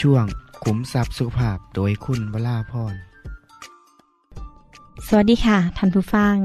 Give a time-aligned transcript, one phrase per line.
[0.00, 0.24] ช่วง
[0.64, 2.94] ขุมทรัพย์สุภาพโดยคุณวราพร
[5.06, 6.36] สวัสดีค่ะท่านผู้ฟัง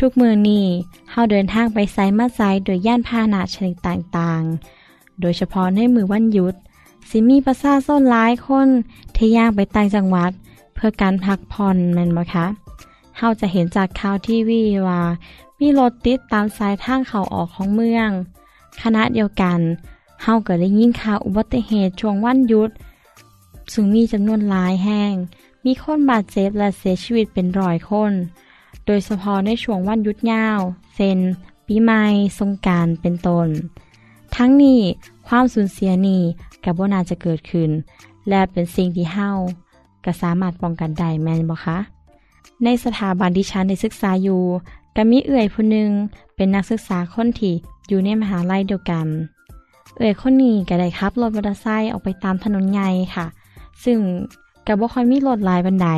[0.00, 0.66] ทุกมือนี้
[1.10, 6.54] เฮาเดินทางไปไซมาไซโดยย่านพาหนะชนิดต่างๆ โดยเฉพาะในมือวันหยุด
[7.08, 8.68] สิมีประชาชนหลายคน
[9.16, 10.30] ที่ย่างไปต่างจังหวัด
[10.74, 12.46] เพื่อการพักผ่อนแม่นบ่คะ
[13.18, 15.02] เฮาจะเห็นจากข่าวทีวีว่า
[15.60, 18.10] มีรถติดตามสายทางเข้าออกของเมือง
[18.82, 19.60] ขณะเดียวกัน
[20.26, 22.70] เฮาก็ได้ยินข่าวอุบัติเหตุช่วงวันหยุด
[23.72, 25.12] ซึ่งมีจำนวนหลายแห่ง
[25.64, 28.12] มีคนบาดเจ็บและเสียชีวิตเป็นร้อยคน
[28.86, 30.60] โดยเฉพาะในช่วงวันหยุดยาว
[30.94, 31.18] เช่น
[31.66, 32.02] ปีใหม่
[32.38, 33.48] สงการเป็นต้น
[34.34, 34.80] ทั้งนี้
[35.28, 36.22] ความสูญเสียนี้
[36.64, 37.70] กับว่าน่าจะเกิดขึ้น
[38.28, 39.30] และเป็นสิ่งที่เฮา
[40.04, 41.78] ก็สามารถป้องกันได้แม่นบ่คะ
[42.64, 44.42] ในสถาบันที่ฉันได้ศึกษาอยู่
[44.96, 45.90] ก็มีเอื่อยผู้หนึ่ง
[46.36, 47.54] เป็นนักศึกษาคนที่
[47.88, 49.06] อยู่ในมหาลัยเดียวกัน
[49.96, 53.26] เอื่อยคนนี้ก็ได้ขับรถมอเตอร์ไซค์ออกไปตามถนนใหญ่ค่ะ
[53.84, 53.98] ซึ่ง
[54.66, 55.88] ก็บ่ค่อยมีรถหลายบันได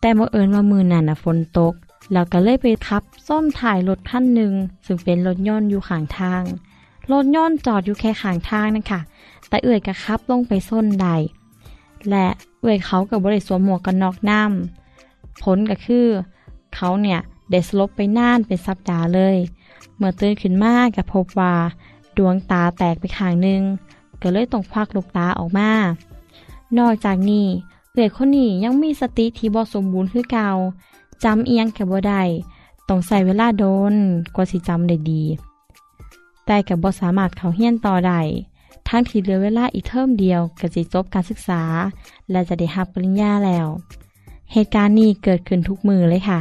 [0.00, 1.74] แต่บังเอิญว่ามือนั่นนะฝนตก
[2.12, 4.52] แล้วก็เลยไปขับส้มถ่ายรถคันหนึ่ง
[4.86, 6.42] ซึ่งเป็นรถยนต์อยู่ข้างทาง
[7.12, 9.00] รถยนต์จอดอยู่แค่ข้างทางนั่นค่ะ
[9.48, 11.08] แต่เอื่อยก็ขับลงไปส้นใด
[12.10, 12.26] และ
[12.60, 16.06] เอื่อยเขากับบริสวมหมวกกันน็อกน้ำผลก็คือ
[16.74, 17.20] เขาเนี่ย
[17.50, 19.36] ได้สลบไปน่านเป็นสัปดาห์เลย
[19.96, 21.54] เมื่อตื่นขึ้นมาก็พบว่า
[22.18, 23.62] ดวงตาแตกไปข้างหนึ่ง
[24.22, 25.70] ก็เลยต้องควักลูกตาออกมา
[26.78, 27.46] นอกจากนี้
[27.92, 30.50] เอื่อยคนนี้ยังมีสติที่บ่สมบูรณ์คือเก่า
[31.24, 32.22] จำเอียงกับบ่ได้
[32.88, 33.94] ต้องใส่เวลาโดน
[34.34, 35.22] กว่าสิจำได้ดี
[36.46, 38.20] แต่กับบ่สามารถเขาเฮียนต่อได้
[38.88, 41.62] ทั้งที่เหลือเวลาอีกเทอมเดียวก็สิจบการศึกษา
[42.30, 43.66] และจะได้รับปริญญาแล้ว
[44.52, 46.40] เหตุการณ์นี้เกิดขึ้นทุกมือเลยค่ะ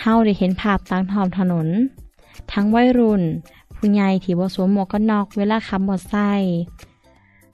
[0.00, 1.68] เฮาได้เห็นภาพตามท้องถนน
[2.52, 3.22] ทั้งวัยรุ่น
[3.78, 6.56] ผู้ใหญ่ที่บ่สวมหมวกกันน็อกเวลาขับมอเตอร์ไซค์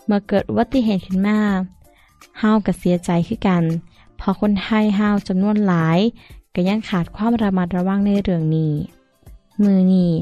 [0.06, 1.40] เมื่อเกิดอุบัติเหตุขึ้นมา
[2.38, 3.64] เฮาก็เสียใจคือกัน
[4.26, 5.98] พราะคนไทยเฮาจำนวนหลาย
[6.54, 8.74] ก็ยังขาดความระมัดระวังในเรื่องนี้
[9.62, 10.12] มือนี้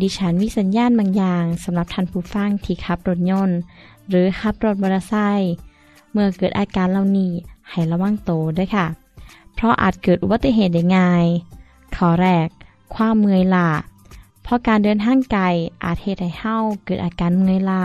[0.00, 3.58] ดิฉันมีสัญญาณบางอย่างสำหรับท่านผู้ฟังที่ขับรถยนต์
[4.08, 5.52] หรือขับรถมอเตอร์ไซค์
[6.12, 7.32] เมื่อเกิดอาการเหล่านี้
[7.70, 8.86] ให้ระวังโตด้วยค่ะ
[9.54, 11.24] เพราะอาจเกิดอุบัติเหตุได้ง่าย
[11.94, 12.48] ข้อแรก
[12.94, 13.68] ความเมื่อยล้า
[14.42, 15.44] เพราะการเดินทางไกล
[15.84, 17.84] อาจเหตุให้เฮาเกิดอาการเมื่อยล้า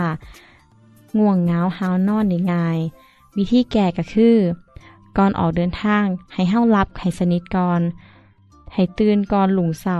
[1.18, 2.78] ง่วงเงาหาวนอนได้ง่าย
[3.36, 4.36] วิธีแก้ก็คือ
[5.16, 6.04] ก่อนออกเดินทาง
[6.34, 7.80] ให้เฮารับให้สนิทก่อน
[8.72, 9.98] ให้ตื่นก่อนหลุงเสา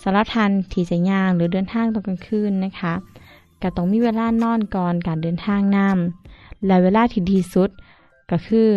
[0.00, 2.94] สารทันที่จะย่างหรือเดินทางตอนกลางคืนนะคะ
[3.62, 7.70] ก็ต้องมีเวลานอนก่อนการเดินทางนำและเวลาที่ดีสุด
[8.30, 8.68] ก็คือ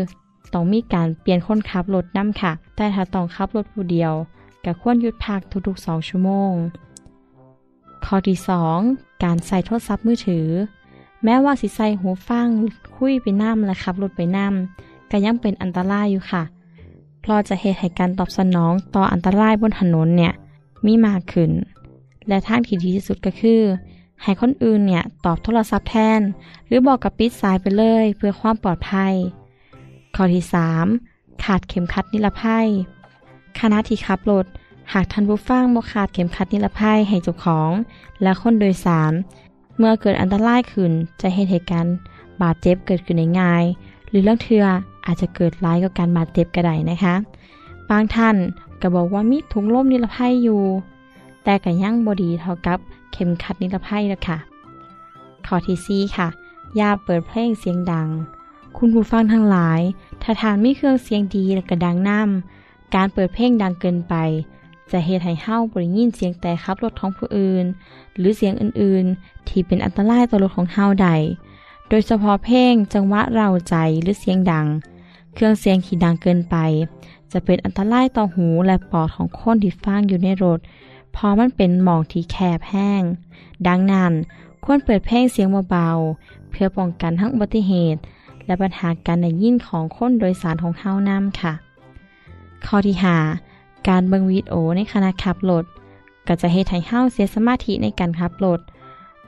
[0.54, 4.14] ต้องมีการเปลี่ยนคนขับรถน้ำค่ะ แต่ถ้าต้องขับรถผู้เดียว
[4.66, 6.54] ก็ควรหยุดพักทุกๆ 2 ชั่วโมง
[8.06, 8.38] ข้อที่
[8.82, 10.48] 2 การใส่โทรศัพท์มือถือ
[11.24, 12.48] แม้ว่าสิใส่หูฟัง
[12.96, 16.44] คุยไปน้ำและขับรถไปน้ำก็ยังเป็นอันตรายอยู่ค่ะ
[17.22, 20.34] เพราะจะเหตุให้การตอบสนองต่ออันตรายบนถนนเนี่ย
[20.86, 21.52] มีมากขึ้น
[22.28, 23.62] และทางที่ดีที่สุดก็คือ
[24.22, 26.22] ให้คนอื่นเนี่ยตอบโทรศัพท์แทน
[26.68, 29.14] หรือบอกกับปิดสายไปเลยเพื่อความปลอดภัย
[30.16, 30.44] ข้อที่
[30.94, 32.68] 3 ขาดเข็มขัดนิรภัย
[33.60, 34.46] ขณะที่ขับรถ
[34.92, 37.72] หากท่านผู้ฟังบ่ขาดเข็มขัดนิรภัยให้เจ้าของ
[38.22, 39.14] และคนโดยสาร
[39.78, 40.92] เมื่อเกิดอันตรายขึ้น
[41.22, 41.96] จะเห็นเหตุการณ์
[42.42, 43.64] บาดเจ็บเกิดขึ้นง่าย
[44.10, 44.66] หรือเรื่องเทือ
[45.06, 47.16] อาจจะเกิดร้ายกับการบาดเจ็บก็ไดนะคะ
[47.90, 48.36] บางท่าน
[48.82, 50.62] ก็บอกว่ามีถุงลมนิรภัยอยู่
[51.44, 52.80] แต่ก็ยังบดีเท่ากับ
[53.12, 54.38] เข็มขัดนิรภัยแล้วค่ะ
[55.46, 56.28] ข้อที่สี่ค่ะ
[56.78, 58.08] อย่าเปิดเพลงเสียงดัง
[58.78, 59.82] คุณผู้ฟังทั้งหลาย
[60.22, 64.16] ถ้าทานมีเครื่องเสียงดีและก็ดังน้ำการเปิดเพลงดังเกินไป
[64.92, 67.66] จะเฮ็ดให้เฮาบ่ได้ยินเสียงแต่ขับรถของผู้อื่น
[68.18, 71.10] หรือเสียงอื่นๆ ที่เป็นอันตรายต่อรถของเฮาใด
[71.90, 74.66] โดยเฉพาะเพลงจังหวะเราใจหรือเสียงดัง
[75.34, 76.56] เครื่องเสียงที่ดังเกินไป
[77.32, 80.60] จะเป็นอันตรายต่อหูและปอดของคนที่ฟังอยู่ในรถ
[81.14, 83.04] เพราะมันเป็นหมองที่แคบแห้ง
[83.68, 84.14] ดังนั้น
[84.64, 88.00] ควรเปิดเพลงเสียงเบาๆเพื่อป้องกันทั้งอุบัติเหตุ
[88.46, 91.54] และปัญหาการได้ยินของคนโดยสารของเฮานำค่ะ
[92.66, 93.18] ข้อที่หา
[93.88, 95.66] การเบิ่งวิดีโอในขณะขับรถ
[96.28, 98.60] ก็จะเฮ็ดให้เฮาเสียสมาธิในการขับรถ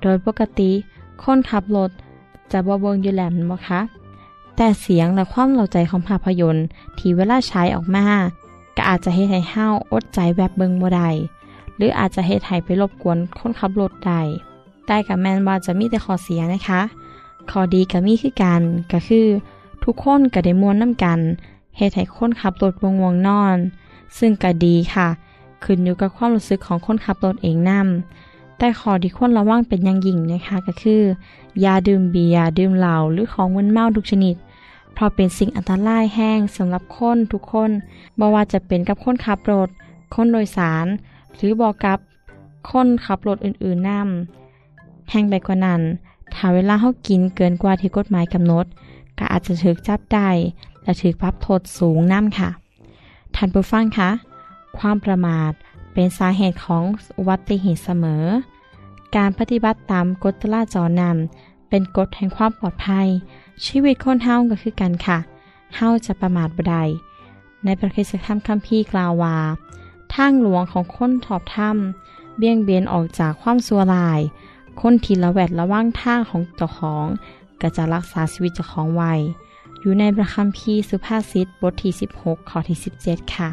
[0.01, 0.71] โดยปกติ
[1.23, 1.89] คนขับรถ
[2.51, 3.81] จะบ่เบิ่งอยู่แล้วแม่นบ่คะ
[4.55, 6.65] แต่เสียงและความเล่าใจของภาพยนตร์
[6.97, 8.05] ที่เวลาใช้ออกมา
[8.75, 11.09] ก็อาจจะเฮ็ดให้เฮาอดใจแบบเบิ่งบ่ได้
[11.77, 14.21] หรืออาจจะเฮ็ดให้ไปรบกวนคนขับรถได้
[14.85, 16.81] แต่กับแมนว่าจะมีแต่ข้อเสียนะคะ
[17.49, 18.61] ข้อดีก็มีคือกัน
[18.91, 19.27] ก็คือ
[19.83, 21.19] ทุกคนก็ได้มวนน้ำกัน
[21.77, 23.57] เฮ็ดให้คนขับรถวงวงนอน
[24.17, 25.07] ซึ่งก็ดีค่ะ
[25.63, 31.01] ขึ้นอยู่กับความรู้สึกของคนขับรถเองนำแต่ข้อที่ควรระวังเป็นอย่างยิ่งนะคะก็คือ
[31.61, 34.35] อย่าดื่มเบียร์ดื่มเหล้าหรือของมึนเมาทุกชนิด
[34.93, 37.71] เพราะเป็นสิ่งอันตรายแห้งสำหรับคนทุกคน
[38.19, 39.69] บ่ว่าจะเป็นกับคนขับรถ
[40.13, 40.85] คนโดยสาร
[41.35, 41.99] หรือบอกกับ
[42.71, 45.81] คนขับรถอื่นๆนำแห่งไปกว่านั้น
[46.33, 48.65] ถ้าเวลาเขากินเกินกว่าที่กฎหมายกำหนด
[49.17, 50.29] ก็อาจจะถูกจับได้
[50.83, 52.49] และถูกปรับโทษสูงน้ำค่ะ
[53.35, 54.09] ท่านผู้ฟังคะ
[54.77, 55.51] ความประมาท
[55.93, 56.83] เป็นสาเหตุของ
[57.17, 58.23] อุบัติเหตุเสมอ
[59.15, 63.07] การปฏิบัติตามกฎจราจรนำเป็นกฎแห่งความปลอดภัย
[63.65, 65.17] ชีวิตคนเฮาก็คือกันค่ะ
[65.75, 66.83] เฮาจะประมาทบ่ได้
[67.63, 69.37] ในประคิสธรรมคัมภีร์กล่าวว่า
[70.13, 74.19] ทางหลวงของคนถอบถ้ำเบี่ยงเบนออกจากความสัวลาย
[74.81, 77.05] คนที่ละแวดระว่างทางของเจ้าของ
[77.61, 79.13] ก็จะรักษาชีวิตเจ้าของไว้
[79.85, 83.49] อยู่ในประคัมภีร์สุภาษิตบทที่ 16 ข้อที่ 17 ค่ะ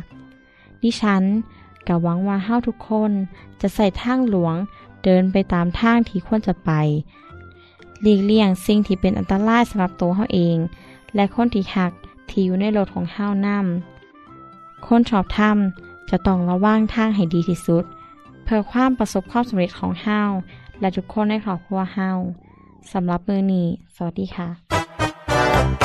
[0.82, 1.23] ดิฉัน
[1.88, 3.12] ก็หวังว่าเฮาทุกคน
[3.61, 4.55] จะใส่ทางหลวง
[5.05, 6.70] เดินไปตามทางที่ควรจะไป
[8.02, 10.56] หลีกเลี่ยงสิ่งที่เป็นอันตรายสำหรับตัวเฮาเอง
[11.14, 11.93] และคนที่หัก
[12.29, 17.84] ที่อยู่ในรถของเฮานำคนชอบทำจะต้องระวังทางให้ดีที่สุด
[18.44, 20.20] เพื่อความประสบความสำเร็จของเฮา
[20.81, 22.11] และทุกคนในครอบครัวเฮา
[22.93, 24.44] สำหรับมือนี้ สวัสดีค่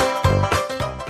[0.03, 0.06] ะ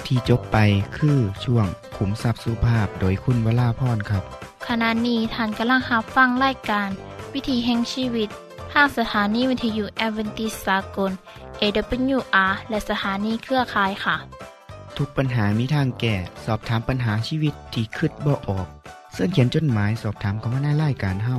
[0.08, 0.58] ที่จบไป
[0.98, 1.66] คือช่วง
[1.98, 4.24] ขุมทรัพย์สุภาพโดยคุณวราพรครับ
[4.68, 6.90] ขณะนี้ท่านกำลังรับฟังรายการ
[7.34, 8.30] วิธีแห่งชีวิต
[8.74, 11.12] ทางสถานีวิทยุแอเวนติสากล
[11.62, 14.16] AWR และสถานีเครือข่ายค่ะ
[14.98, 16.16] ทุกปัญหามีทางแก้
[16.46, 18.68] สอบถามปัญหาชีวิตที่คืดบ่ออก
[19.14, 21.38] เสื้อเขียนจดหมายสอบถามเขามาในรายการเฮา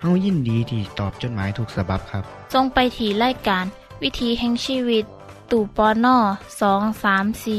[0.00, 3.64] เฮายินดีที่ตอบจดหมายถูกสาบบครับจงไปที่รายการ
[4.02, 5.04] วิธีแห่งชีวิต
[5.50, 6.16] ตู่ปอน่อ
[6.60, 7.58] สองสามสี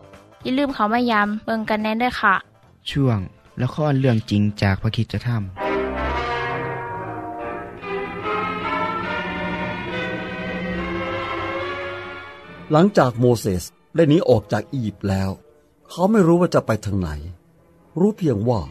[0.43, 2.35] อย่าลืมเขามายามเบิงกันแน่นด้วยค่ะ
[2.91, 3.19] ช่วง
[3.61, 5.41] ละครเรื่องจริงจากพระคิดจะทำ
[12.71, 13.63] หลังจากโมเสส
[13.95, 15.29] ได้หนีออกจากอียิปต์แล้ว
[15.89, 17.09] เขาไม่รู้ว่าจะไปทางไหน
[17.99, 18.61] รู้เพียงว่า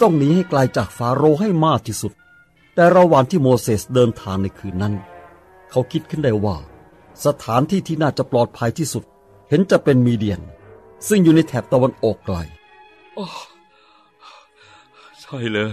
[0.00, 2.12] ต้องหนีให้ไกลจากฟาโรห์ให้มากที่สุด
[2.74, 4.94] แต่ระหว่างที่โมเสสเดินทางในคืนนั้น
[5.70, 6.56] เขาคิดขึ้นได้ว่า
[7.24, 9.04] สถานที่ที่น่าจะปลอดภัยที่สุด
[9.48, 10.40] เห็นจะเป็นมีเดียน
[11.08, 12.36] ซึ่งอยู่ในแถบตะวันออกไกล
[13.18, 13.26] อ้อ
[15.20, 15.72] ใช่เลย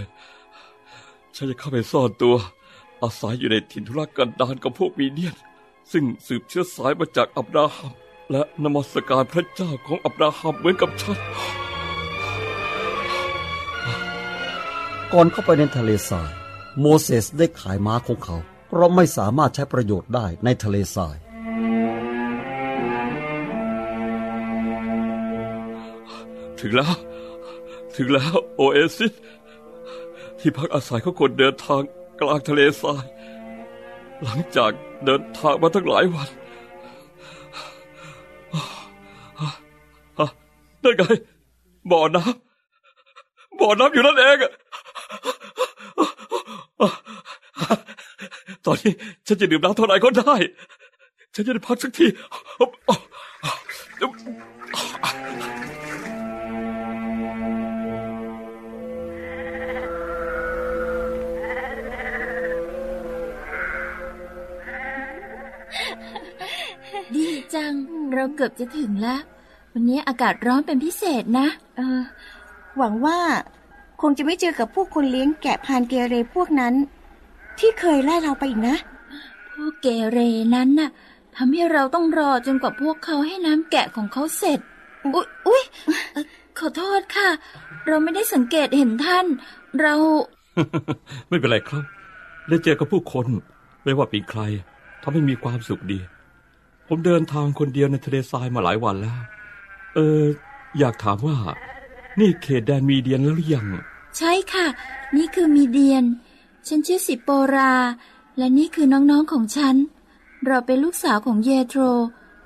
[1.34, 2.36] ฉันจะเข้าไปซ่อนตัว
[3.02, 5.36] อาศัยอยู่ในถิ่นทุรกันดารกับพวกมีเดียน
[5.92, 7.92] ซึ่งสืบเชื้อสายมาจากอับราฮัม
[8.30, 11.18] และนมัสการพระเจ้าของอับราฮัมเหมือนกับฉัน
[15.12, 16.30] ก่อนเข้าไปในทะเลทราย
[16.80, 18.36] โมเสสได้ขายม้าของเขา
[18.68, 21.16] เพราะไม่สามารถใช้ประโยชน์ได้ในทะเลทราย
[26.60, 26.94] ถึงแล้ว
[27.96, 29.12] ถึงแล้วโอเอซิส
[30.38, 31.82] ที่พักอาศัยของคนเดินทาง
[32.20, 33.04] กลางทะเลทราย
[34.22, 34.70] หลังจาก
[35.04, 36.28] เดินทางมาทั้งหลายวัน
[40.82, 41.02] นั่นไง
[41.90, 44.36] บ่อน้ำบ่อน้ำอยู่นั่นเอง
[48.64, 48.92] ตอนนี้
[49.26, 50.34] ฉันจะดื่มน้ำเท่าไหร่ก็ได้
[51.34, 52.06] ฉันจะได้พักสักที
[67.56, 67.74] จัง
[68.14, 69.20] เราเกือบจะถึงแล้ว
[69.72, 72.00] วันนี้อากาศร้อนเป็นพิเศษนะ เออ
[72.78, 73.18] หวังว่า
[74.00, 76.74] คงจะไม่เจอกับพวกคนเลี้ยงแกะพานเกเรพวกนั้น
[77.58, 78.76] ที่เคยไล่เราไปอีกนะ
[79.52, 80.18] พวกเกเร
[80.54, 80.90] นั้นน่ะ
[81.36, 84.60] ทำให้เราต้องรอจนกว่าพวกเขาให้น้ำแกะของเขาเสร็จ
[85.14, 85.62] อุ๊ยอุ๊ย
[86.12, 86.24] เอ่อ
[86.58, 87.28] ขอโทษค่ะ
[87.86, 89.26] เราไม่ได้สังเกตเห็นท่าน
[89.80, 89.94] เรา
[91.28, 91.84] ไม่เป็นไรครับ
[92.48, 93.26] ได้เจอกับผู้คน
[93.84, 94.40] ไม่ว่าเป็นใคร
[95.02, 95.98] ทำให้มีความสุขดี
[96.88, 99.18] ผมเดินทางคนเดียวในทะเลทรายมาหลายวันแล้ว
[99.94, 100.22] เออ
[100.78, 101.36] อยากถามว่า
[102.20, 103.66] นี่เขตแดนมีเดียนแล้วหรือยัง
[104.18, 104.66] ใช่ค่ะ
[105.16, 106.04] นี่คือมีเดียน
[106.66, 107.74] ฉันชื่อสิโปรา
[108.38, 109.76] และนี่คือน้องๆของฉัน
[110.46, 111.80] เราเป็นลูกสาวของเยโทร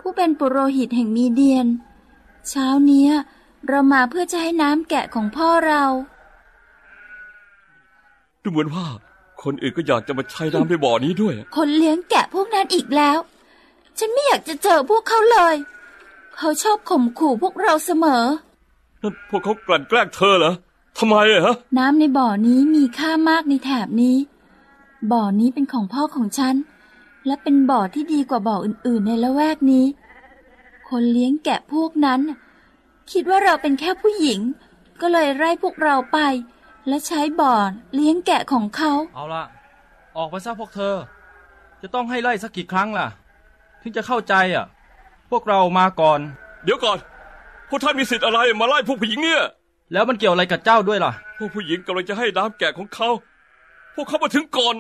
[0.01, 1.67] ผู้เป็นปุโรหิตแห่งมีเดียน
[2.49, 3.13] เช้าเนี้ย
[3.69, 5.85] เรามาเพื่อจะให้น้ำแกะของพ่อเรา
[8.43, 8.87] ดูเหมือนว่า
[9.43, 13.19] คนอื่นก็อยากจะมาใช้น้ำในบ่อนี้ด้วย คนเลี้ยงแกะพวกนั้นอีกแล้ว
[14.01, 15.57] ฉันไม่อยากจะเจอพวกเขาเลย
[16.37, 18.25] เขาชอบข่มขู่พวกเราเสมอ
[19.03, 20.53] นั่นพวกเขากลั่นแกล้งเธอเหรอ
[20.99, 24.17] ทำไมอะฮะ น้ำในบ่อนี้มีค่ามากในแถบนี้
[25.13, 26.55] บ่อนี้เป็นของพ่อของฉัน
[27.27, 29.87] และเป็นบ่อที่ดีกว่าบ่ออื่นๆในละแวกนี้
[30.89, 32.21] คนเลี้ยงแกะพวกนั้น
[33.13, 34.41] คิดว่าเราเป็นแค่ผู้หญิง
[35.01, 36.19] ก็เลยไล่พวกเราไป
[36.89, 37.55] และใช้บ่อ
[37.95, 39.45] เลี้ยงแกะของเขา เอาละ
[40.17, 40.95] ออกไปซะพวกเธอ
[41.83, 43.07] จะต้องให้ไล่สักกี่ครั้งล่ะ
[43.83, 44.67] ถึงจะเข้าใจอะ
[45.31, 46.21] พวกเรามาก่อน
[46.65, 46.99] เดี๋ยวก่อน
[47.69, 49.43] พวกท่านมีสิทธิ์อะไรมาไล่พวกผู้หญิงเนี่ย
[49.93, 53.09] แล้วมันเกี่ยวอะไรกับเจ้าด้วยล่ะ พวกผู้หญิงกำลังจะให้น้ำแกะของเขา
[53.95, 54.75] พวกเขามาถึงก่อน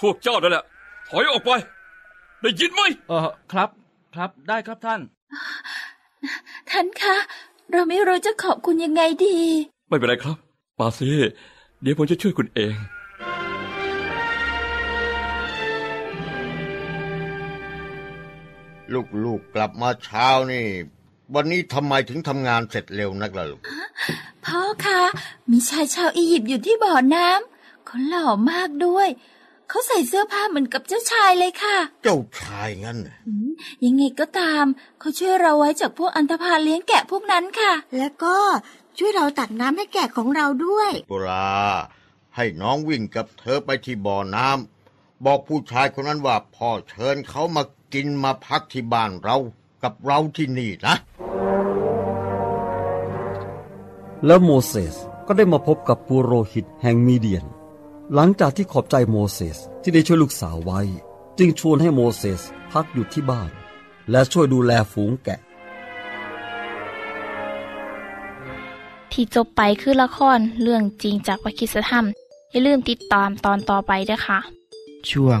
[0.00, 0.64] พวกเจ้านั่นแหละ
[1.08, 1.50] ถอยออกไป
[2.42, 3.20] ได้ยินไหม เออ
[3.52, 3.68] ครับ
[4.14, 5.00] ครับได้ครับท่าน
[6.70, 7.16] ท่านคะ
[7.72, 9.36] เราไม่รู้จะขอบคุณยังไงดี
[9.88, 10.36] ไม่เป็นไรครับ
[10.80, 11.08] มาสิ
[11.82, 12.74] เดี๋ยวผมจะช่วยคุณเอง
[19.24, 20.66] ลูกๆกลับมาเช้านี่
[21.34, 23.60] วันนี้ทำไมถึงทำงานเสร็จเร็วนักล่ะลูก
[24.44, 25.02] พ่อคะ
[25.50, 29.08] มีชายชาวอียิปต์อยู่ที่บ่อน้ำเขาหล่อมากด้วย
[29.68, 33.50] เขาใส่เสื้อผ้าเหมือนกับเจ้าชายเลยค่ะ เจ้าชายงั้นน่ะอืม
[33.84, 34.64] ยังไงก็ตาม
[35.00, 38.36] เขาช่วยเราไว้จากพวกอันธพาลเลี้ยงแกะพวกนั้นค่ะ แล้วก็
[38.98, 41.52] ช่วยเราตักน้ำให้แกะของเราด้วยปุรา
[42.36, 47.62] ให้น้องวิ่งกับเธอไปที่บ่อน้ำบอกผู้ชายคนนั้นว่าพ่อเชิญเขามา
[47.94, 49.36] กินมาพักที่บ้านเรา
[49.82, 50.94] กับเราที่นี่นะ
[54.26, 54.96] แล้วโมเสส
[55.26, 57.44] ก็ได้มาพบกับปุโรหิตแห่งมีเดียน
[58.14, 60.80] หลังจากที่ขอบใจโมเสสที่ได้ช่วยลูกสาวไว้
[61.38, 63.50] จึงชวนให้โมเสสพักอยู่ที่บ้าน
[64.10, 65.40] และช่วยดูแลฝูงแกะ
[69.12, 72.04] ที่จบไปคือละครเรื่องจริงจากวิคิสธรรม
[72.50, 74.38] อย่าลืมติดตามตอนต่อไปด้วยค่ะ
[75.10, 75.40] ช่วง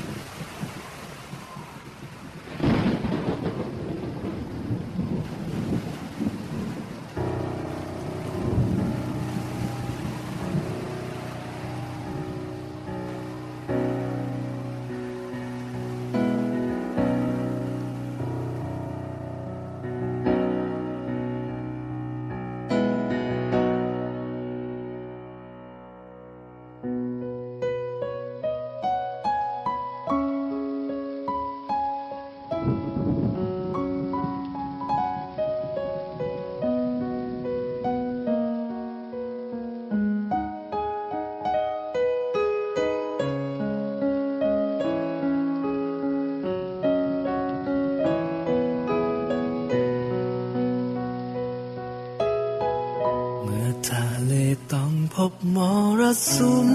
[55.55, 55.57] ม
[55.99, 56.01] ร
[56.35, 56.69] สุม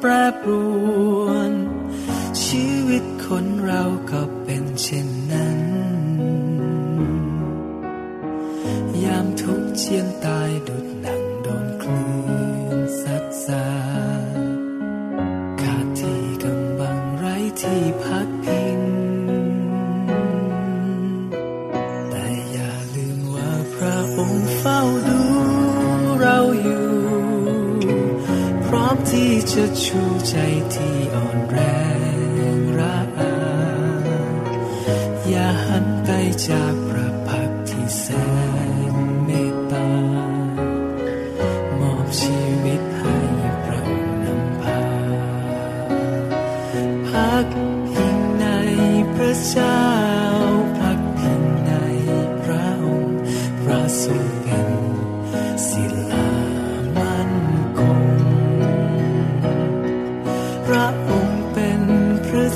[0.00, 0.10] แปร
[0.42, 0.50] ปร
[1.22, 1.52] วน
[2.44, 3.82] ชีวิตคนเรา
[4.12, 4.28] กับ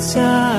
[0.07, 0.56] พ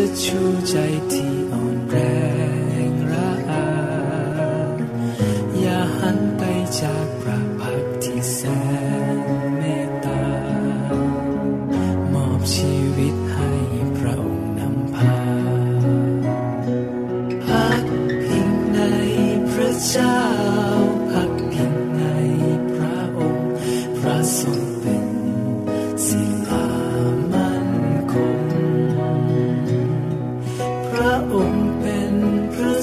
[0.00, 0.08] ที่
[0.70, 0.99] จะ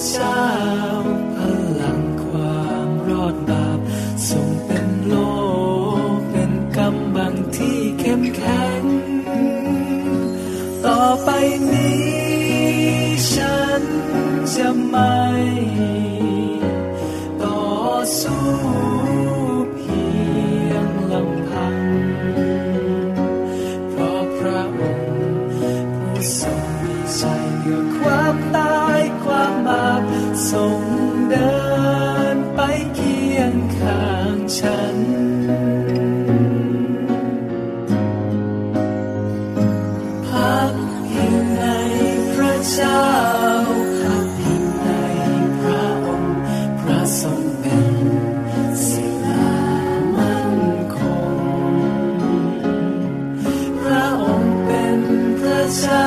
[0.05, 0.45] เจ้า
[1.35, 1.37] พ
[1.81, 3.79] ลังความรอดบาป
[4.29, 5.13] ทรงเป็นโล
[6.31, 8.83] เป็นกำบังที่เข้มแข็ง
[10.85, 11.29] ต่อไป
[11.71, 12.05] นี้
[13.33, 13.83] ฉัน
[14.55, 15.21] จะไม่
[17.41, 17.59] ต่อ
[18.21, 18.76] สู้
[55.67, 56.06] พ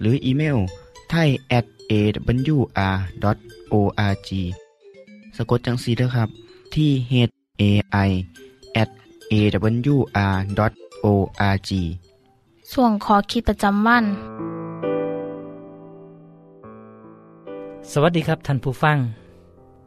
[0.00, 0.58] หรืออีเมล
[1.10, 3.20] ไทย at awr.org
[5.36, 6.28] สะกดจังสีด้วยครับ
[6.74, 7.12] ที่ h
[7.60, 7.62] a
[8.08, 8.10] i
[8.82, 8.90] at
[9.32, 10.50] awr.org
[12.72, 14.04] ส่วนขอคิดประจำวัน
[17.92, 18.98] สวัสดีครับท่านผู้ฟัง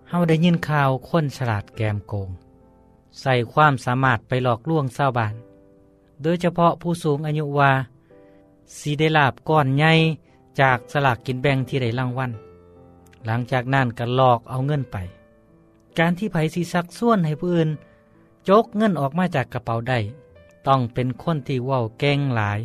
[0.09, 2.29] เฮาได้ยินข่าวคนฉลาดแกมโกง
[3.21, 5.33] ใส่ความสามารถไปหลอกลวงชาวบ้าน
[6.23, 7.71] โดยเฉพาะผู้สูงอายุว่า
[8.77, 9.93] สีได้ลาบก้อนใหญ่
[10.59, 12.31] จากสลากกินแบ่งที่ได้รางวัล
[13.25, 14.97] หลังจากนั้นก็หลอกเอาเงินไป
[15.97, 17.69] การที่ไผสีซักส่วนให้ผู้อื่น
[18.49, 19.99] จกเงินออกมาจากกระเป๋าได้
[20.67, 22.59] ต้องเป็นคนที่ว่าวเก่งหลาย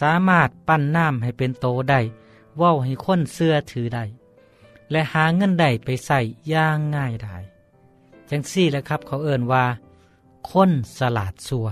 [0.00, 2.00] สามารถปั้นน้ำให้เป็นโตได้
[2.60, 4.04] ว่าวให้คนเสื้อถือได้
[4.90, 6.20] และหาเงินได้ไปใส่
[6.52, 7.36] ย่างง่ายได้
[8.30, 9.64] จังซี่แหละครับเขาเอ่นว่า
[10.50, 11.68] คนสลาดสัว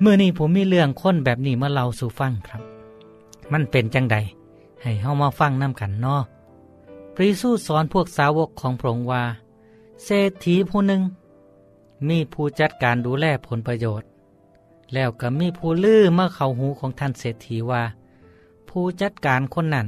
[0.00, 2.62] เมื่อนี้ผมมีเรื่องค้นแบบนี้มาเล่าสู่ฟังครับ
[3.52, 4.16] มันเป็นจังใด
[4.82, 6.22] ให้เฮามาฟังน้ำกันนาะ
[7.14, 9.22] พระเยซูสอนพวกสาวกของพระองค์ว่า
[10.04, 11.02] เศรษฐีผู้หนึ่ง
[12.08, 14.08] มีผู้จัดการดูแลผลประโยชน์
[14.94, 17.82] แล้วก็มีผู้ลือเมื่อเขาหูของท่านเศรษฐีว่า
[18.68, 19.86] ผู้จัดการคนนั้น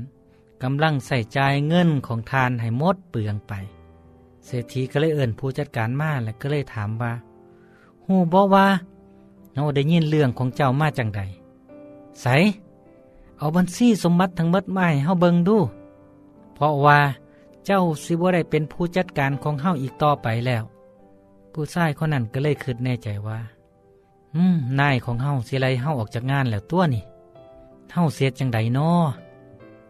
[0.62, 3.52] กำลังใส่ใจเงินของทานให้หมดเปลืองไป
[4.46, 7.12] เศรษฐีก็เลยเอิ่นผู้จัดการมาและก็เลยถามว่า
[8.04, 8.66] หูบอกว่า
[9.54, 11.20] เราได้ยินเรื่องของเจ้ามาจังใด
[12.22, 12.26] ใส
[13.38, 15.58] เอาบัญชีสมบัติทั้งหมดมาให้เฮาเบิงดู
[16.54, 16.98] เพราะว่า
[17.66, 20.64] เจ้าสิบ่ได้เป็นผู้จัดการของเฮาอีกต่อไปแล้ว
[21.52, 23.38] ผู้ชายคนนั้นก็เลยคิดแน่ใจว่า
[24.34, 27.02] อืมนายของเฮาสิไล่เฮาออกจากงานแล้วตัวนี่
[27.92, 29.08] เฮาเสียจังใดนาะ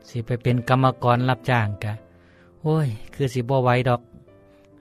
[0.08, 1.92] สิไปเป็นกรรมกรรับจ้างกะ
[2.62, 4.00] โอ้ย คือสิบ่ไหวดอก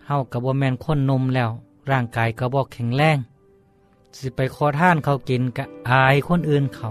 [0.07, 1.49] เฮากับบ่แมนคนนมแล้ว
[1.91, 3.17] ร่างกายก็บ่แข็งแรง
[4.17, 6.87] สิไปขอท่านเขากินกะอายคนอื่นเขา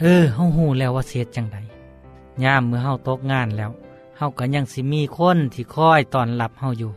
[0.00, 1.58] เออเฮาหูแล้วว่าเสียจังใด
[2.44, 3.70] ยามเมื่อเฮาตกงานแล้ว
[4.16, 6.92] เฮาก็ยังสิมีคนที่คอยตอนรับเฮาอยู่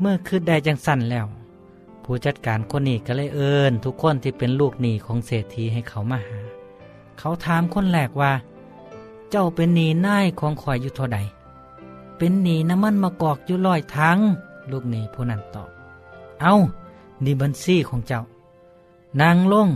[0.00, 1.26] เมื่อคืดได้จังสั่นแล้ว
[2.04, 6.38] ผู้จัดการคนนี้ก็เลยเอิญทุกคนที่เป็นลูกหนี้ของเศรษฐีให้เขามาหา
[7.18, 8.32] เขาถามคนแรกว่า
[9.30, 11.18] เจ้าเป็นหนี้นายของข่อยอยู่เท่าใด
[12.16, 14.18] เป็นหนี้น้ำมันมากอกอยู่ลอยทั้ง
[14.70, 15.70] ลูกหนี้ผู้นั้นตอบ
[16.40, 16.54] เอา
[17.24, 18.20] นี่บัญชีของเจ้า
[19.20, 19.68] นางลง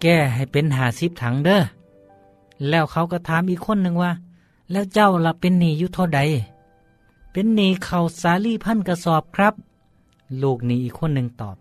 [0.00, 1.60] แก้ให้เป็นหาสิบถังเด้อ
[2.68, 4.12] แล้วเขาก็ถามอีกคนหนึ่งว่า
[4.70, 6.20] แล้วเจ้าล่ะเป็นหนี้อยู่เท่าใด
[7.32, 9.54] เป็นหนี้เขาสาลีพันกระสอบครับ
[10.42, 11.56] ลูกหนี้อีกคนหนึ่งตอบ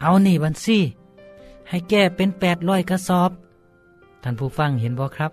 [0.00, 0.78] เอาหนี้บัญชี
[1.68, 3.30] ให้แก้เป็นแปดร้อยกระสอบ
[4.22, 5.32] ท่านผู้ฟังเห็นบ่ครับ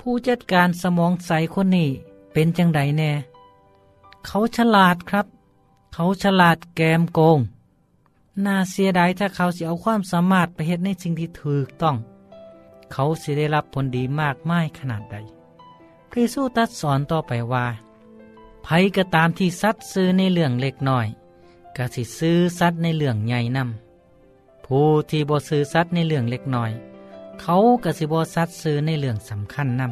[0.00, 1.88] ผู้จัดการสมองใสคนนี้
[2.32, 3.10] เป็นจังใดแน่
[4.26, 5.26] เขาฉลาดครับ
[5.94, 7.38] เขาฉลาดแกมโกง
[8.46, 11.96] น่าเสียดายถ้าเขาสิเอาความสามารถไปเฮ็ดในสิ่งที่ถูกต้อง
[12.92, 15.16] เขาสิได้รับผลดีมากมายขนาดใด
[16.10, 17.66] พระเยซูตรัสสอนต่อไปว่า
[18.62, 21.06] ไผก็ตามที่สัตว์ซื้อในเรื่องเล็กน้อย
[21.76, 26.70] ก็สิซื้อสัตว์ในเรื่องใหญ่นำผู้ที่บ่ซื้อสัตว์ในเรื่องเล็กน้อย
[27.40, 29.82] เขาก็สิบ่สัตว์ซื้อในเรื่องสำคัญน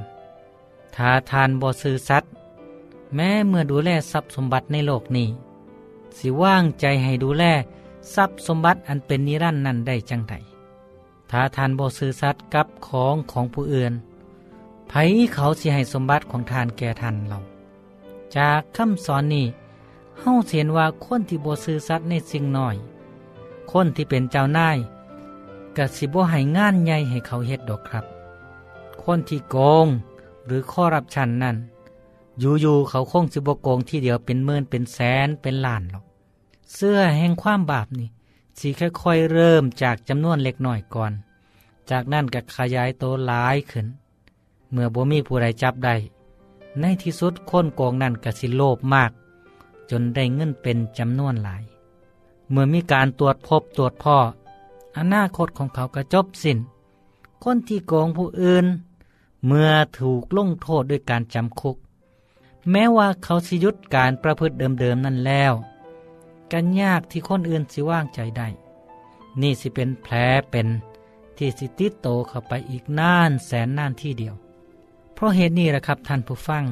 [0.43, 2.31] ำถ้าทานบ่ซื้อสัตว์
[3.15, 5.29] แม้เมื่อดูแลทรัพย์สมบัติในโลกนี้
[6.19, 7.45] สิว่างใจให้ดูแล
[8.15, 10.35] ทรัพย์สมบัติอันเป็นนิรันดร์นั้นได้จังได
[11.31, 13.93] ถ้าทานบ่ซื้อสัตว์กับของของผู้อื่น
[14.89, 14.93] ไผ
[15.35, 17.39] เขาสิให้สมบัติของทานแก่ทานเรา
[18.37, 19.47] จากคำสอนนี้
[20.19, 22.77] เฮาเห็นว่าคนที่บ่ซื้อสัตว์ในสิ่งน้อย
[23.73, 24.79] คนที่เป็นเจ้านาย
[25.77, 28.05] กะสิบ่ให้งานใหญ่ให้เขาเฮ็ดดอกครับ
[29.03, 29.87] คนที่โกง
[30.47, 31.57] หรือข้อรับชันนั่น
[32.41, 36.06] อยู่ๆเขาคงสิบ่โกงที่เดียวเป็นหมื่นเป็นแสนเป็นล้านหรอก
[36.75, 38.09] เสื้อแห่งความบาปนี่
[38.59, 38.69] สิ
[39.03, 41.13] ค่อยๆเริ่มจากจำนวนเล็กหน้อยก่อน
[41.91, 43.87] จากนั้นก็ขยายโตหลายขึ้น
[44.71, 45.95] เมื่อบ่มีผู้ใดจับได้
[46.81, 49.11] ในที่สุดคนโกงนั่นก็สิโลภมาก
[49.91, 51.63] จนได้เงินเป็นจำนวนหลาย
[52.51, 54.17] เมื่อมีการตรวจพบตรวจพ่อ
[54.97, 56.59] อนาคตของเขาก็จบสิน้น
[57.45, 58.67] คนที่โกงผู้อื่น
[59.47, 61.77] เมื่อถูกลงโทษด้วยการจำคุก
[62.71, 65.53] แม้ว่าเขาสิยุดการประพฤติเดิมๆนั่นแล้ว
[66.53, 68.49] กันยากที่คนอื่นสิว่างใจได้
[69.41, 70.15] นี่สิเป็นแผล
[70.51, 70.69] เป็น
[71.39, 74.35] ที่สิติดโตเข้าไปอีกน่านแสนน่านที่เดียว
[75.15, 76.65] เพราะเหตุนี้แหละครับท่านผู้ฟัง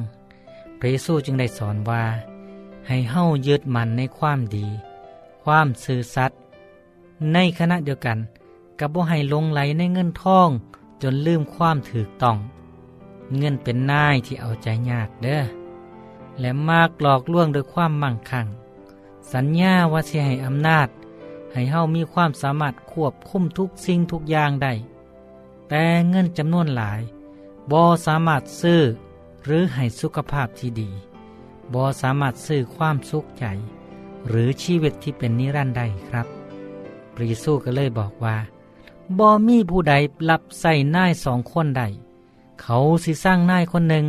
[0.79, 2.03] พระเยซูจึงได้สอนว่า
[2.87, 4.67] ให้เฮ้ายึดมันในความดี
[5.43, 6.37] ความซื่อสัตย์
[7.33, 8.17] ในขณะเดียวกัน
[8.79, 10.49] กับบ่ให้ลงไหลในเงินทอง
[11.01, 12.37] จนลืมความถือต้อง
[13.37, 15.43] เงินเป็นนายที่เอาใจยากเด้อ
[16.39, 18.47] และมากหลอกลวงโดยความมั่งคั่ง
[19.33, 20.87] สัญญาว่าสิให้อำนาจ
[21.51, 24.73] ให้เฮามีความสามารถควบคุมทุกสิ่งทุกอย่างได้
[25.69, 27.01] แต่เงินจำนวนหลาย
[27.71, 28.81] บ่สามารถซื้อ
[29.43, 30.89] หรือให้สุขภาพที่ดี
[31.73, 33.45] บ่สามารถซื้อความสุขใจ
[34.27, 36.27] หรือชีวิตที่เป็นนิรันดร์ได้ครับ
[37.13, 38.37] พระเยซูก็เลยบอกว่า
[39.19, 39.93] บ่มีผู้ใด
[40.29, 41.83] รับใส่นายสองคนใด
[42.61, 44.05] เขาสิสร้างนายคนหนึ่ง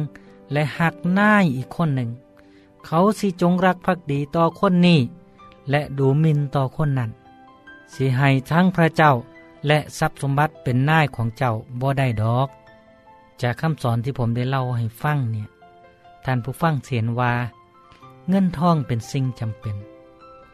[0.53, 2.11] และหักนายอีกคนหนึ่ง
[2.87, 5.01] เขาสิจงรักภักดีต่อคนนี้
[5.71, 7.11] และดูหมินต่อคนนั้น
[7.95, 9.13] สิให้ทั้งพระเจ้า
[9.67, 12.49] และทรัพย์สมบัติเป็นนายของเจ้าบ่ได้ดอก
[13.43, 15.49] จากคำสอนที่ผมได้เล่าให้ฟังเนี่ย
[16.25, 17.33] ท่านผู้ฟังเสียนว่า
[18.29, 19.77] เงินทองเป็นสิ่งจำเป็น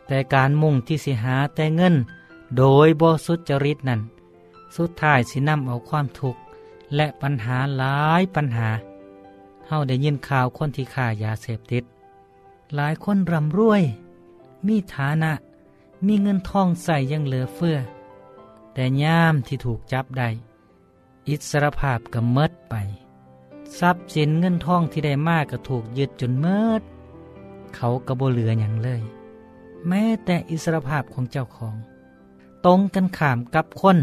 [0.06, 1.94] แต่การมุ่งที่สิหาแต่เงิน
[2.56, 4.00] โดยบ่สุจริตนั่น
[4.76, 6.40] สุดท้ายสินำเอาความทุกข์
[6.96, 8.68] และปัญหาหลายปัญหา
[9.66, 11.84] เฮาได้ยินข่าวคนที่ฆ่ายาเสพติด
[12.74, 13.82] หลายคนร่ำรวย
[14.66, 15.32] มีฐานะ
[16.06, 17.78] มีเงินทองใส่ยังเหลือเฟือ
[18.74, 20.28] แต่ย่ามที่ถูกจับได้
[21.28, 22.74] อิสรภาพก็เมิดไป
[23.78, 26.82] ทรัพย์สินเงินทองที่ได้มากก็ถูกยึดจนเมิด
[27.74, 29.02] เขาก็บเหลืออย่างเลย
[29.88, 31.76] แม้แต่อิสรภาพของเจ้าของ
[32.64, 33.98] ตรงกันข้ามกับคน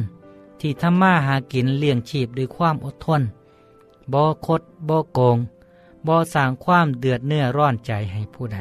[0.59, 3.21] ที่ทำมาหากินเลี้ยงชีพด้วยความอดทน
[4.13, 5.37] บ่คดบ่โกง
[6.07, 8.57] บ่สร้างความเดือดเนื้อร้อนใจให้ผู้ใด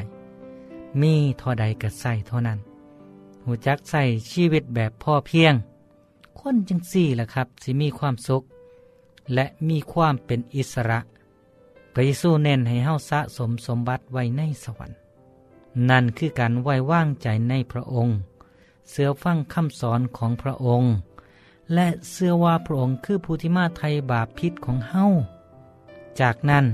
[1.01, 2.59] มีเท่าใดก็ใส่เท่านั้น
[3.45, 5.53] หูจักใส่ชีวิตแบบพ่อเพียง
[6.39, 8.43] คนจังสี่ล่ะครับ สิมีความสุข
[9.33, 10.99] และมีความเป็นอิสระ
[11.93, 14.97] พระเยซูเน้นให้เฮาสะสมสมบัติไว้ในสวรรค์
[15.89, 18.15] นั่นคือการไว้วางใจในพระองค์
[18.89, 20.91] เสือฟังคำสอนของพระองค์
[21.73, 25.05] และเชื่อว่าพระองค์คือผู้ที่มาไทยบาปพิษของเฮา
[26.19, 26.65] จากนั้น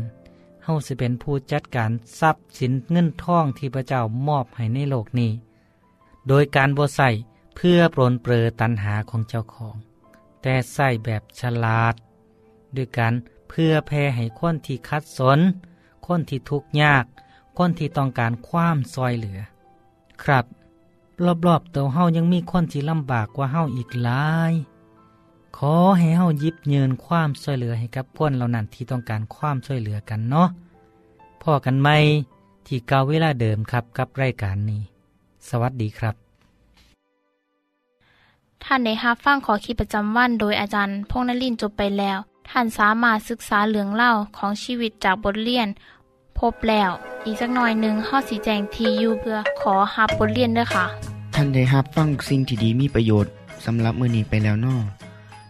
[0.66, 5.32] เฮาสิเป็นผู้จัดการทรัพย์สินเงินทองที่พระเจ้ามอบให้ในโลกนี้
[6.28, 7.10] โดยการบ่ใส่
[7.56, 9.76] เพื่อปรนเปรอตันหาของเจ้าของ
[10.42, 11.96] แต่ใส่แบบฉลาด
[12.76, 13.14] ด้วยการ
[13.50, 15.40] เพื่อแพ่ให้คนที่คัดสน
[16.06, 17.06] คนที่ทุกข์ยาก
[17.58, 19.40] คนที่ต้องการความซอยเหลือ
[20.24, 20.46] ครับ
[21.48, 24.54] รอบๆตัวเฮายังมีคนที่ลำบากกว่าเฮาอีกหลาย
[25.58, 30.48] ขอให้เฮายิบเยินความช่วยเหลือให้กับคนเหล่านั้นที่ต้องการความช่วยเหลือกันเนาะ
[31.42, 31.90] พ่อกันไหม
[32.68, 34.82] ที่เก่าเวลาเดิมครับกับรายการนี้
[35.50, 36.16] สวัสดีครับ
[38.64, 42.18] ท่านได้รับฟังขอคิดประจำวันโดยอาจารย์พงษ์นลินทร์จบไปแล้ว
[42.50, 45.68] ท่านสามารถศึกษาเรื่องเล่าของชีวิตจากบทเรียน
[46.40, 46.92] พบแล้ว
[47.26, 50.86] อีกสักหน่อยหนึ่งข้อสีแจงทีอยู่เพื่อขอฮับบทเรียนด้วยค่ะ
[51.36, 53.32] ท่านได้รับฟังสิ่งที่ดีมีประโยชน์
[53.66, 54.76] สำหรับมื้อนี้ไปแล้วนอ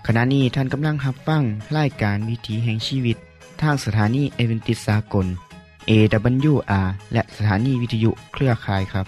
[0.08, 1.44] ขณะนี้ท่านกำลังรับฟัง
[1.78, 3.18] รายการวิถีแห่งชีวิต
[3.62, 5.28] ทางสถานีเอเวนติสากล
[5.90, 9.06] AWR และสถานีวิทยุเครือข่ายครับ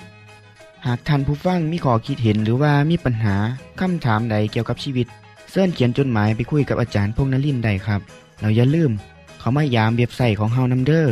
[0.85, 3.35] หากท่านผู้ฟังมีข้อคิดเห็นหรือว่ามีปัญหา
[3.79, 5.07] คำถามใดเกี่ยวกับชีวิต
[5.51, 8.01] เสินเขียนจดหมายไปคุยกับอาจารย์พงนลินได้ครับ
[8.39, 8.91] เราอย่าลืม
[9.39, 11.07] เขามายามเว็บไซต์ของเฮานํเด้อ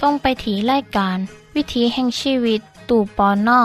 [0.00, 1.18] ส่งไปถีรายการ
[1.54, 3.60] วิถีแห่งชีวิต ตู่ปอนนอ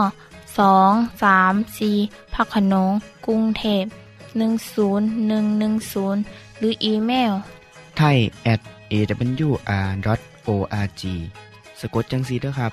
[0.58, 0.92] สอง
[1.24, 1.92] สามสี
[2.34, 2.92] พักขนง
[3.26, 3.86] กรุงเทพ
[4.36, 7.34] 10110 หรืออีเมล
[7.98, 8.18] ไทย
[8.54, 8.62] at
[8.94, 11.02] awr.org
[11.80, 12.72] สะกดจังสีด้วยครับ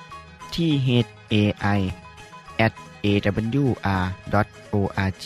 [0.55, 0.89] ที่ h
[1.33, 1.35] a
[1.77, 1.79] i
[2.65, 2.73] at
[3.05, 5.25] awr.org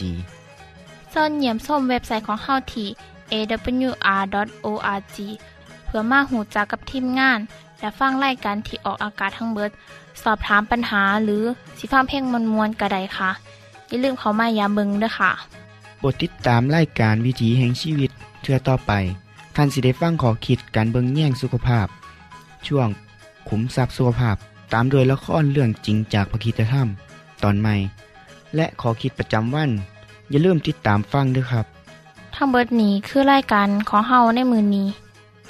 [1.13, 2.87] ส่วนเหยี่ยมส้มเว็บไซต์ของเฮาที่
[3.33, 5.17] awr.org
[5.85, 7.39] เพื่อมาหูจักกับทีมงาน
[7.79, 9.71] และฟังไล่กันที่ออกอากาศทั้งเบิด
[10.23, 11.43] สอบถามปัญหาหรือ
[11.77, 13.29] สิฟ้าเพ่งมวลมวลกระไดค่ะ
[13.87, 18.11] อย่าลืมเขามายามเบิงด้วยค่ะโปรดติดตามรายการวิถีแห่งชีวิต
[18.41, 18.91] เทือต่อไป
[19.55, 21.87] ท่านสิได้ฟังขอคิดการเบิงแย่งสุขภาพ
[22.67, 22.87] ช่วง
[23.49, 24.35] ขุมทรัพย์สุขภาพ
[24.73, 26.87] ตามโดยละครเรื่องจริงจากพระคีตธรรม
[27.43, 27.75] ตอนใหม่
[28.55, 29.71] และขอคิดประจำวัน
[30.29, 31.65] อย่าลืมติดตามฟังด้วยครับ
[32.35, 34.87] ทั้งเบิดนี้คือรายการของเฮาในมือนี้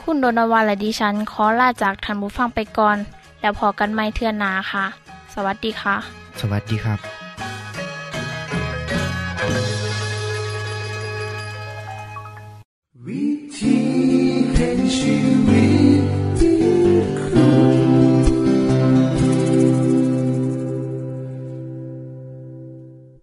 [0.02, 2.98] คุณโดนวาและดิฉันขอลาจากทันบุฟังไปก่อน
[3.42, 4.86] แล้วพอกันไม่เทื่อนนาค่ะ
[5.34, 5.96] สวัสดีค่ะ
[6.40, 7.21] สวัสดีครับ
[15.04, 15.41] you.